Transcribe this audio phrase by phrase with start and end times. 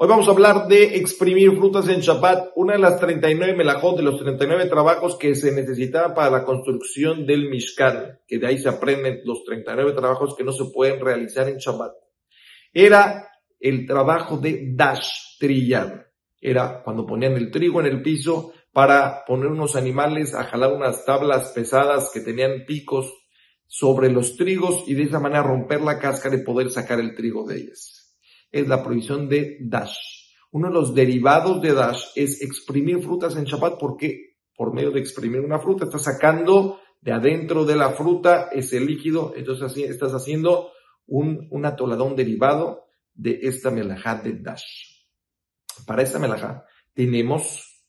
[0.00, 4.04] Hoy vamos a hablar de exprimir frutas en Shabbat, una de las 39 melajot, de
[4.04, 8.68] los 39 trabajos que se necesitaban para la construcción del Mishkan, que de ahí se
[8.68, 11.94] aprenden los 39 trabajos que no se pueden realizar en Shabbat.
[12.72, 16.12] Era el trabajo de dash, trillar.
[16.40, 21.04] Era cuando ponían el trigo en el piso para poner unos animales a jalar unas
[21.04, 23.12] tablas pesadas que tenían picos
[23.68, 27.46] sobre los trigos y de esa manera romper la cáscara y poder sacar el trigo
[27.46, 27.98] de ellas
[28.50, 29.96] es la prohibición de dash.
[30.50, 35.00] Uno de los derivados de dash es exprimir frutas en Shabbat porque por medio de
[35.00, 40.12] exprimir una fruta estás sacando de adentro de la fruta ese líquido, entonces así estás
[40.12, 40.72] haciendo
[41.06, 45.04] un, un atoladón derivado de esta melajá de dash.
[45.86, 46.64] Para esta melajá
[46.94, 47.84] tenemos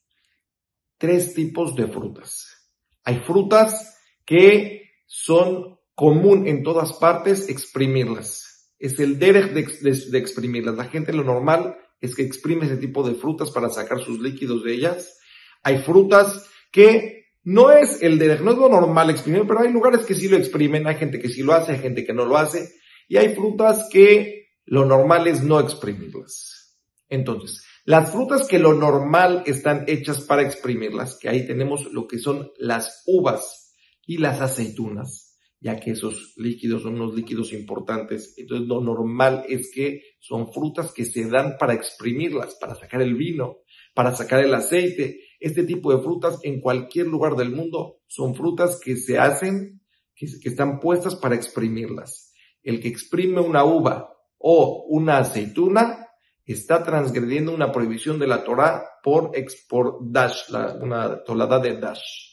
[0.97, 2.71] tres tipos de frutas.
[3.03, 10.77] Hay frutas que son común en todas partes exprimirlas es el derech de, exprimirlas.
[10.77, 14.63] La gente lo normal es que exprime ese tipo de frutas para sacar sus líquidos
[14.63, 15.19] de ellas.
[15.61, 20.05] Hay frutas que no es el derech, no es lo normal exprimir, pero hay lugares
[20.05, 22.37] que sí lo exprimen, hay gente que sí lo hace, hay gente que no lo
[22.37, 22.71] hace,
[23.09, 26.77] y hay frutas que lo normal es no exprimirlas.
[27.09, 32.19] Entonces, las frutas que lo normal están hechas para exprimirlas, que ahí tenemos lo que
[32.19, 33.73] son las uvas
[34.05, 35.28] y las aceitunas
[35.61, 38.33] ya que esos líquidos son unos líquidos importantes.
[38.37, 43.15] Entonces lo normal es que son frutas que se dan para exprimirlas, para sacar el
[43.15, 43.59] vino,
[43.93, 45.19] para sacar el aceite.
[45.39, 49.81] Este tipo de frutas en cualquier lugar del mundo son frutas que se hacen,
[50.15, 52.33] que, están puestas para exprimirlas.
[52.63, 56.07] El que exprime una uva o una aceituna
[56.45, 59.31] está transgrediendo una prohibición de la Torah por,
[59.69, 62.29] por dash, una tolada de dash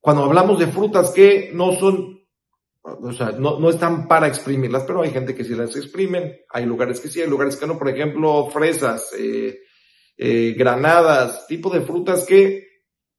[0.00, 2.20] cuando hablamos de frutas que no son,
[2.82, 6.66] o sea, no, no están para exprimirlas, pero hay gente que sí las exprimen, hay
[6.66, 9.58] lugares que sí, hay lugares que no, por ejemplo, fresas, eh,
[10.16, 12.68] eh, granadas, tipo de frutas que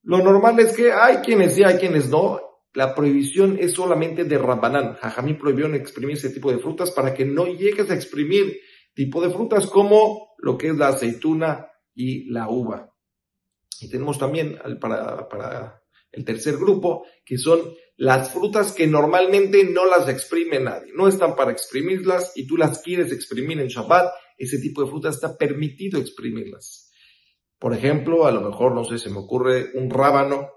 [0.04, 2.42] lo normal es que hay quienes sí, hay quienes no.
[2.74, 4.96] La prohibición es solamente de Rambanán.
[4.96, 8.60] Jajamí prohibió exprimir ese tipo de frutas para que no llegues a exprimir
[8.94, 12.94] tipo de frutas como lo que es la aceituna y la uva.
[13.82, 15.82] Y tenemos también para, para
[16.12, 21.36] el tercer grupo, que son las frutas que normalmente no las exprime nadie, no están
[21.36, 26.00] para exprimirlas y tú las quieres exprimir en Shabbat, ese tipo de frutas está permitido
[26.00, 26.92] exprimirlas.
[27.60, 30.50] Por ejemplo, a lo mejor, no sé, se me ocurre un rábano,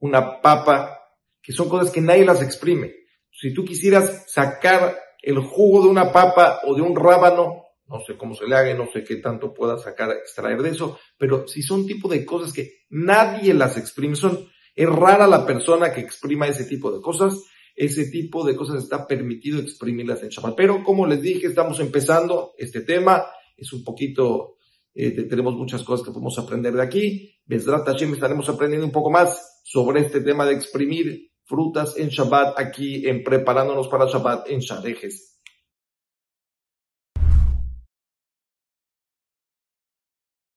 [0.00, 0.98] una papa,
[1.40, 2.92] que son cosas que nadie las exprime.
[3.30, 8.16] Si tú quisieras sacar el jugo de una papa o de un rábano, no sé
[8.16, 11.62] cómo se le haga, no sé qué tanto pueda sacar, extraer de eso, pero si
[11.62, 16.46] son tipo de cosas que nadie las exprime, son es rara la persona que exprima
[16.46, 17.42] ese tipo de cosas.
[17.74, 20.54] Ese tipo de cosas está permitido exprimirlas en Shabbat.
[20.54, 23.24] Pero como les dije, estamos empezando este tema.
[23.56, 24.56] Es un poquito,
[24.94, 27.34] eh, tenemos muchas cosas que podemos aprender de aquí.
[27.46, 32.58] Besrat Hashem estaremos aprendiendo un poco más sobre este tema de exprimir frutas en Shabbat
[32.58, 35.35] aquí en preparándonos para Shabbat en Shadejes.